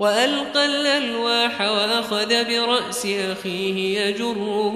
وألقى 0.00 0.66
الألواح 0.66 1.60
وأخذ 1.60 2.44
برأس 2.44 3.06
أخيه 3.06 4.00
يجره 4.00 4.74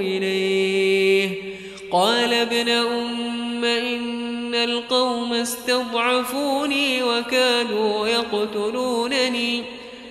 إليه. 0.00 1.30
قال 1.92 2.32
ابن 2.34 2.68
أم 2.68 3.64
إن 3.64 4.54
القوم 4.54 5.32
استضعفوني 5.32 7.02
وكادوا 7.02 8.08
يقتلونني 8.08 9.62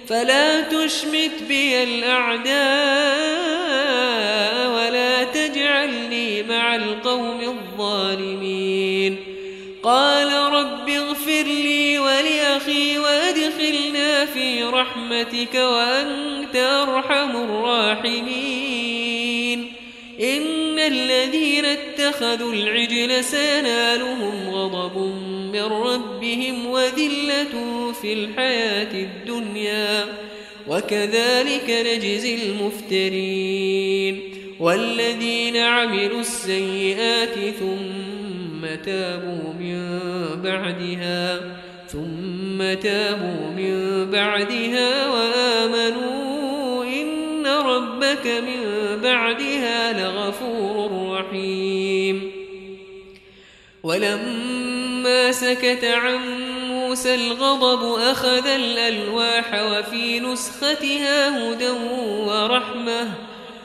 فلا 0.08 0.62
تشمت 0.62 1.44
بي 1.48 1.84
الأعداء 1.84 2.54
ولا 4.70 5.24
تجعلني 5.24 6.44
مع 6.44 6.76
القوم 6.76 7.42
الظالمين. 7.42 9.18
قال 9.84 10.34
رب 10.34 10.90
اغفر 10.90 11.44
لي 11.44 11.83
ولأخي 12.04 12.98
وادخلنا 12.98 14.26
في 14.26 14.64
رحمتك 14.64 15.56
وأنت 15.56 16.56
أرحم 16.56 17.44
الراحمين. 17.44 19.04
إن 20.22 20.80
الذين 20.80 21.66
اتخذوا 21.66 22.54
العجل 22.54 23.24
سينالهم 23.24 24.50
غضب 24.50 24.98
من 25.54 25.64
ربهم 25.64 26.66
وذلة 26.66 27.54
في 28.02 28.14
الحياة 28.14 28.94
الدنيا. 28.94 30.06
وكذلك 30.68 31.70
نجزي 31.70 32.36
المفترين. 32.36 34.22
والذين 34.60 35.58
عملوا 35.58 36.20
السيئات 36.20 37.56
ثم 37.60 38.66
تابوا 38.86 39.54
من 39.60 40.00
بعدها. 40.44 41.40
ثم 41.94 42.74
تابوا 42.82 43.50
من 43.58 44.06
بعدها 44.12 45.08
وآمنوا 45.10 46.84
إن 46.84 47.48
ربك 47.48 48.28
من 48.28 48.62
بعدها 49.02 49.94
لغفور 49.94 51.10
رحيم. 51.12 52.32
ولما 53.84 55.32
سكت 55.32 55.84
عن 55.84 56.20
موسى 56.68 57.16
الغضب 57.16 58.00
أخذ 58.02 58.48
الألواح 58.48 59.64
وفي 59.72 60.20
نسختها 60.20 61.52
هدى 61.52 61.70
ورحمة. 62.28 63.33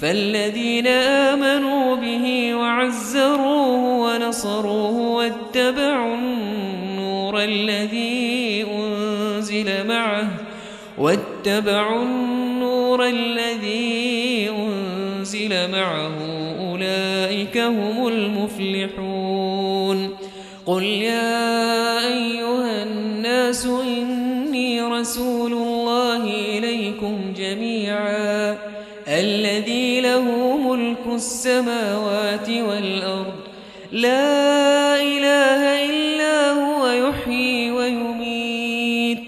فالذين 0.00 0.86
آمنوا 0.86 1.96
به 1.96 2.54
وعزروه 2.54 3.98
ونصروه 4.00 4.96
واتبعوا 4.96 6.14
النور 6.14 7.44
الذي 7.44 8.66
أنزل 8.72 9.86
معه 9.86 10.28
واتبعوا 10.98 12.02
النور 12.02 13.06
الذي 13.06 14.50
أنزل 14.50 15.70
معه 15.70 16.12
أولئك 16.60 17.58
هم 17.58 18.08
المفلحون. 18.08 19.44
قل 20.66 20.82
يا 20.82 21.98
أيها 22.06 22.82
الناس 22.82 23.66
إني 23.66 24.82
رسول 24.82 25.52
الله 25.52 26.24
إليكم 26.24 27.32
جميعا. 27.36 28.53
السماوات 31.14 32.48
والأرض. 32.48 33.34
لا 33.92 35.02
إله 35.02 35.84
إلا 35.90 36.52
هو 36.52 36.86
يحيي 36.86 37.70
ويميت. 37.70 39.18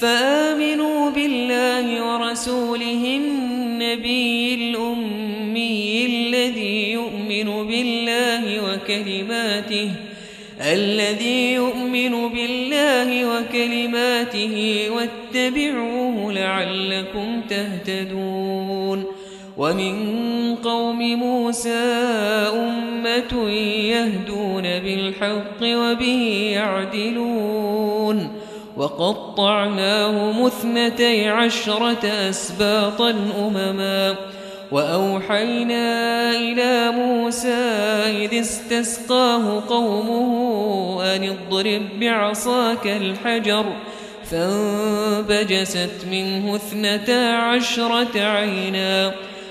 فآمنوا 0.00 1.10
بالله 1.10 1.86
ورسوله 2.08 3.20
النبي 3.20 4.54
الأمي 4.54 6.06
الذي 6.06 6.92
يؤمن 6.92 7.66
بالله 7.66 8.44
وكلماته 8.64 9.90
الذي 10.60 11.52
يؤمن 11.52 12.28
بالله 12.28 13.08
وكلماته 13.32 14.86
واتبعوه 14.90 16.32
لعلكم 16.32 17.40
تهتدون. 17.50 19.19
ومن 19.60 20.56
قوم 20.56 20.98
موسى 21.14 21.84
أمة 22.54 23.50
يهدون 23.92 24.62
بالحق 24.62 25.62
وبه 25.62 26.50
يعدلون 26.52 28.28
وقطعناهم 28.76 30.46
اثنتي 30.46 31.28
عشرة 31.28 32.06
أسباطا 32.06 33.10
أمماً 33.38 34.16
وأوحينا 34.72 36.30
إلى 36.30 36.90
موسى 36.90 37.58
إذ 38.24 38.40
استسقاه 38.40 39.62
قومه 39.68 41.14
أن 41.16 41.24
اضرب 41.24 41.82
بعصاك 42.00 42.86
الحجر 42.86 43.64
فانبجست 44.30 46.06
منه 46.10 46.56
اثنتا 46.56 47.32
عشرة 47.32 48.20
عينا 48.20 49.12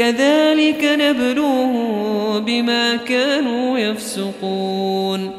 كذلك 0.00 0.84
نبلوهم 0.84 2.44
بما 2.44 2.96
كانوا 2.96 3.78
يفسقون. 3.78 5.30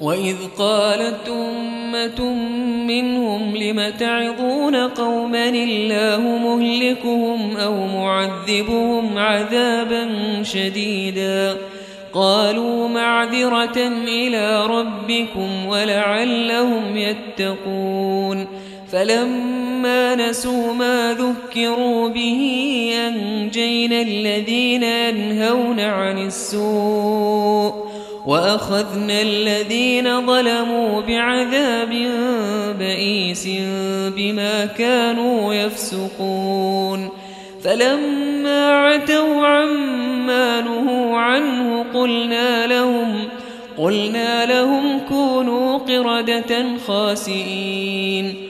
وإذ 0.00 0.36
قالت 0.58 1.28
أمة 1.28 2.34
منهم 2.86 3.56
لم 3.56 3.92
تعظون 3.98 4.76
قوما 4.76 5.48
الله 5.48 6.20
مهلكهم 6.20 7.56
أو 7.56 7.86
معذبهم 7.86 9.18
عذابا 9.18 10.08
شديدا. 10.42 11.56
قالوا 12.12 12.88
معذرة 12.88 13.78
إلى 14.08 14.66
ربكم 14.66 15.66
ولعلهم 15.66 16.96
يتقون. 16.96 18.46
فلما 18.92 20.14
نسوا 20.14 20.72
ما 20.72 21.12
ذكروا 21.18 22.08
به 22.08 22.42
أنجينا 23.08 24.02
الذين 24.02 24.82
ينهون 24.82 25.80
عن 25.80 26.26
السوء 26.26 27.90
وأخذنا 28.26 29.22
الذين 29.22 30.26
ظلموا 30.26 31.00
بعذاب 31.00 31.90
بئيس 32.78 33.48
بما 34.16 34.66
كانوا 34.66 35.54
يفسقون 35.54 37.08
فلما 37.64 38.68
عتوا 38.68 39.46
عما 39.46 40.60
نهوا 40.60 41.16
عنه 41.16 41.84
قلنا 41.94 42.66
لهم 42.66 43.28
قلنا 43.78 44.46
لهم 44.46 45.00
كونوا 45.08 45.78
قردة 45.78 46.64
خاسئين 46.86 48.49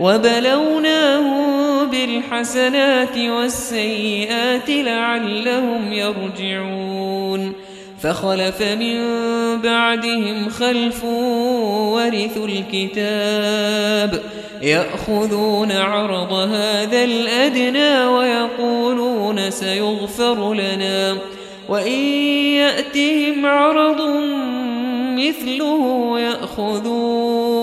وبلوناهم 0.00 1.50
بالحسنات 1.90 3.18
والسيئات 3.18 4.68
لعلهم 4.68 5.92
يرجعون. 5.92 7.52
فخلف 8.02 8.62
من 8.62 8.96
بعدهم 9.62 10.48
خلف 10.48 11.04
ورثوا 11.94 12.46
الكتاب 12.46 14.22
يأخذون 14.62 15.72
عرض 15.72 16.32
هذا 16.32 17.04
الأدنى 17.04 18.06
ويقولون 18.06 19.50
سيغفر 19.50 20.54
لنا. 20.54 21.16
وإن 21.68 22.00
يأتهم 22.54 23.46
عرض 23.46 24.00
مثله 25.16 26.14
يأخذوه 26.20 27.59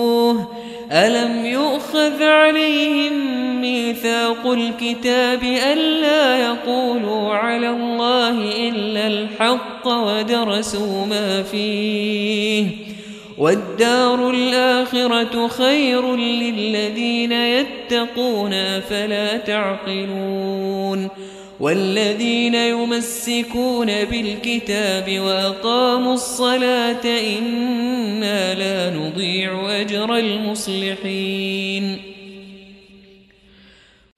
ألم 0.92 1.46
يؤخذ 1.46 2.22
عليهم 2.22 3.12
ميثاق 3.60 4.46
الكتاب 4.46 5.42
ألا 5.42 6.36
يقولوا 6.36 7.34
على 7.34 7.70
الله 7.70 8.68
إلا 8.68 9.06
الحق 9.06 9.86
ودرسوا 9.86 11.06
ما 11.06 11.42
فيه 11.42 12.66
والدار 13.38 14.30
الآخرة 14.30 15.48
خير 15.48 16.16
للذين 16.16 17.32
يتقون 17.32 18.80
فلا 18.80 19.36
تعقلون 19.36 21.08
والذين 21.60 22.54
يمسكون 22.54 23.86
بالكتاب 23.86 25.20
وأقاموا 25.20 26.14
الصلاة 26.14 27.04
إنا 27.04 28.54
لا 28.54 28.96
نضيع 28.96 29.80
أجر 29.80 30.16
المصلحين. 30.16 31.98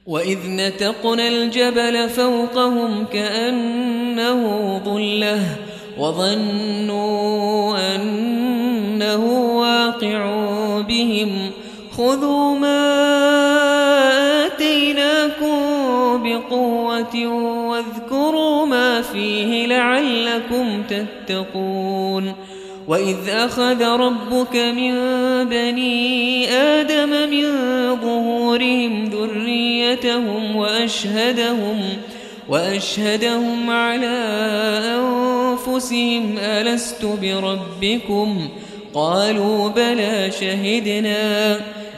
وإذ 0.06 0.38
نتقنا 0.46 1.28
الجبل 1.28 2.08
فوقهم 2.08 3.04
كأنه 3.12 4.42
ظلة 4.84 5.56
وظنوا 5.98 7.78
أنه 7.94 9.24
واقع 9.58 10.20
بهم. 10.80 11.50
خذوا 11.96 12.58
ما 12.58 12.79
واذكروا 17.14 18.66
ما 18.66 19.02
فيه 19.02 19.66
لعلكم 19.66 20.82
تتقون 20.82 22.34
وإذ 22.88 23.28
أخذ 23.28 23.84
ربك 23.84 24.56
من 24.56 24.94
بني 25.48 26.50
آدم 26.50 27.30
من 27.30 27.46
ظهورهم 27.96 29.04
ذريتهم 29.04 30.56
وأشهدهم 30.56 31.80
وأشهدهم 32.48 33.70
على 33.70 34.16
أنفسهم 34.98 36.38
ألست 36.38 37.04
بربكم 37.22 38.48
قالوا 38.94 39.68
بلى 39.68 40.30
شهدنا 40.40 41.60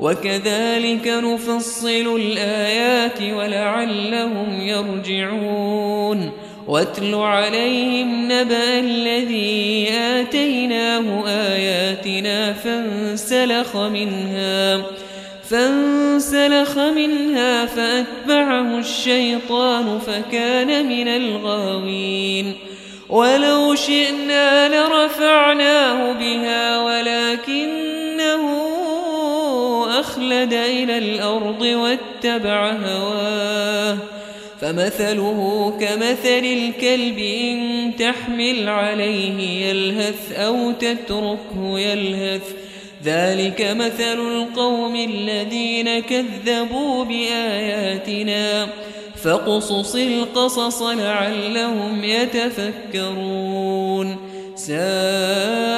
وكذلك 0.00 1.06
نفصل 1.06 2.16
الآيات 2.16 3.22
ولعلهم 3.22 4.60
يرجعون. 4.60 6.32
واتل 6.68 7.14
عليهم 7.14 8.32
نبأ 8.32 8.78
الذي 8.78 9.88
آتيناه 9.90 11.24
آياتنا 11.26 12.52
فانسلخ 12.52 13.76
منها 13.76 14.82
فانسلخ 15.50 16.78
منها 16.78 17.66
فأتبعه 17.66 18.78
الشيطان 18.78 19.98
فكان 19.98 20.88
من 20.88 21.08
الغاوين. 21.08 22.54
ولو 23.08 23.74
شئنا 23.74 24.68
لرفعناه 24.68 26.12
بها 26.12 26.78
ولكنه 26.80 28.57
أخلد 30.00 30.52
إلى 30.52 30.98
الأرض 30.98 31.62
واتبع 31.62 32.72
هواه 32.72 33.98
فمثله 34.60 35.72
كمثل 35.80 36.44
الكلب 36.44 37.18
إن 37.18 37.92
تحمل 37.98 38.68
عليه 38.68 39.66
يلهث 39.66 40.32
أو 40.32 40.72
تتركه 40.72 41.78
يلهث 41.78 42.42
ذلك 43.04 43.76
مثل 43.76 44.20
القوم 44.20 44.96
الذين 44.96 45.98
كذبوا 46.00 47.04
بآياتنا 47.04 48.68
فاقصص 49.22 49.94
القصص 49.94 50.82
لعلهم 50.82 52.04
يتفكرون 52.04 53.48
ساء 54.54 55.77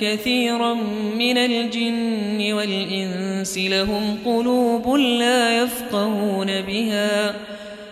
كثيرا 0.00 0.74
من 1.18 1.38
الجن 1.38 2.52
والإنس 2.52 3.58
لهم 3.58 4.18
قلوب 4.24 4.94
لا 4.96 5.62
يفقهون 5.62 6.46
بها 6.46 7.34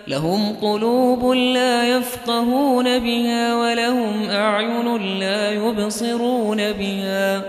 لهم 0.09 0.57
قلوب 0.62 1.33
لا 1.33 1.89
يفقهون 1.89 2.99
بها 2.99 3.55
ولهم 3.55 4.31
أعين 4.31 5.18
لا 5.20 5.53
يبصرون 5.53 6.72
بها 6.72 7.43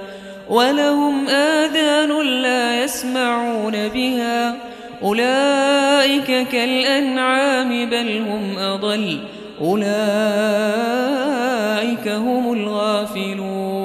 ولهم 0.50 1.28
آذان 1.28 2.42
لا 2.42 2.84
يسمعون 2.84 3.88
بها 3.88 4.56
أولئك 5.04 6.48
كالأنعام 6.48 7.90
بل 7.90 8.18
هم 8.18 8.58
أضل 8.58 9.20
أولئك 9.62 9.86
هم 12.08 12.54
الغافلون. 12.54 13.85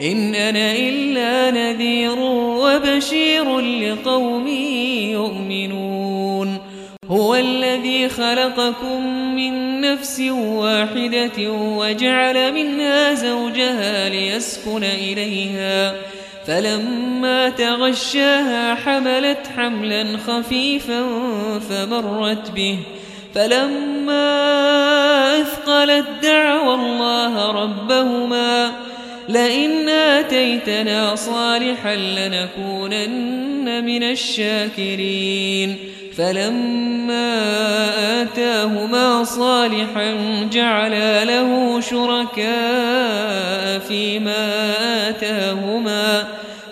إن 0.00 0.34
أنا 0.34 0.72
إلا 0.72 1.50
نذير 1.50 2.18
وبشير 2.18 3.60
لقوم 3.60 4.48
يؤمنون. 5.12 6.58
هو 7.10 7.34
الذي 7.34 8.08
خلقكم 8.08 9.06
من 9.36 9.80
نفس 9.80 10.20
واحدة 10.30 11.52
وجعل 11.52 12.52
منها 12.52 13.14
زوجها 13.14 14.08
ليسكن 14.08 14.84
إليها. 14.84 15.94
فلما 16.46 17.48
تغشاها 17.48 18.74
حملت 18.74 19.38
حملا 19.56 20.06
خفيفا 20.26 21.06
فمرت 21.70 22.50
به. 22.50 22.78
فلما 23.34 24.26
أثقلت 25.40 26.06
دعوى 26.22 26.74
الله 26.74 27.62
ربهما. 27.62 28.72
لئن 29.28 29.88
آتيتنا 29.88 31.14
صالحا 31.14 31.96
لنكونن 31.96 33.84
من 33.84 34.02
الشاكرين. 34.02 35.76
فلما 36.16 37.42
آتاهما 38.22 39.24
صالحا 39.24 40.14
جعلا 40.52 41.24
له 41.24 41.80
شركاء 41.80 43.78
فيما 43.78 44.72
آتاهما. 45.08 46.24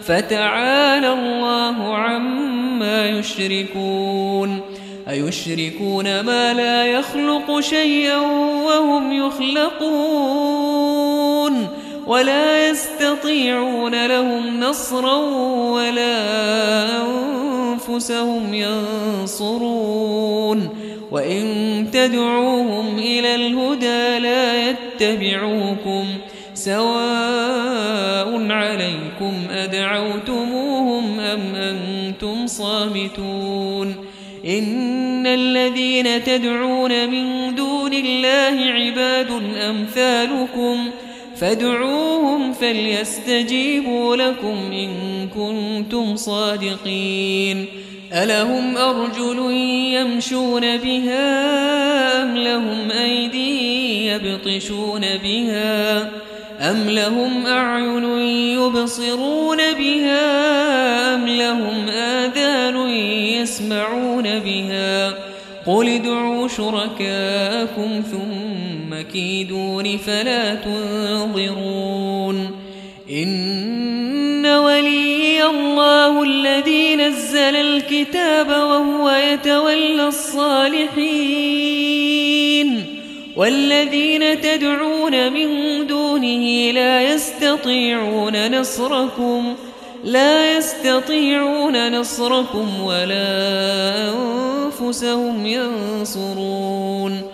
فتعالى 0.07 1.13
الله 1.13 1.97
عما 1.97 3.09
يشركون. 3.09 4.61
أيشركون 5.11 6.21
ما 6.21 6.55
لا 6.55 6.87
يخلق 6.87 7.61
شيئا 7.61 8.19
وهم 8.67 9.27
يخلقون. 9.27 11.14
ولا 12.07 12.69
يستطيعون 12.69 14.07
لهم 14.07 14.61
نصرا 14.61 15.17
ولا 15.71 16.17
أنفسهم 17.03 18.55
ينصرون. 18.55 20.69
وإن 21.11 21.87
تدعوهم 21.93 22.99
إلى 22.99 23.35
الهدى 23.35 24.19
لا 24.19 24.71
يتبعوكم 24.71 26.05
سواء 26.55 28.47
عليكم 28.51 29.33
أدعوتموهم 29.51 31.21
أم 31.21 31.55
أنتم 31.55 32.47
صامتون. 32.47 33.97
إن 34.47 35.27
الذين 35.27 36.25
تدعون 36.25 37.11
من 37.11 37.55
دون 37.55 37.93
الله 37.93 38.73
عباد 38.73 39.31
أمثالكم 39.71 40.91
فادعوهم 41.45 42.53
فليستجيبوا 42.53 44.17
لكم 44.17 44.73
إن 44.73 44.91
كنتم 45.29 46.17
صادقين. 46.17 47.67
ألهم 48.13 48.77
أرجل 48.77 49.53
يمشون 49.95 50.77
بها 50.77 52.23
أم 52.23 52.37
لهم 52.37 52.91
أيدي 52.91 54.07
يبطشون 54.07 55.01
بها؟ 55.01 56.01
أم 56.61 56.91
لهم 56.91 57.47
أعين 57.47 58.05
يبصرون 58.59 59.59
بها؟ 59.79 61.15
أم 61.15 61.29
لهم 61.29 61.89
آذان 61.89 62.89
يسمعون 63.41 64.23
بها؟ 64.23 65.15
قل 65.67 65.89
ادعوا 65.89 66.49
شركاءكم 66.49 68.03
ثم 68.11 68.44
كيدون 69.03 69.97
فلا 69.97 70.55
تنظرون 70.55 72.51
إن 73.11 74.47
ولي 74.47 75.45
الله 75.47 76.23
الذي 76.23 76.97
نزل 76.97 77.57
الكتاب 77.57 78.49
وهو 78.49 79.11
يتولى 79.11 80.07
الصالحين 80.07 81.55
والذين 83.37 84.41
تدعون 84.41 85.33
من 85.33 85.87
دونه 85.87 86.71
لا 86.71 87.03
يستطيعون 87.03 88.61
نصركم 88.61 89.55
لا 90.05 90.57
يستطيعون 90.57 92.01
نصركم 92.01 92.81
ولا 92.81 94.13
أنفسهم 94.15 95.47
ينصرون 95.47 97.34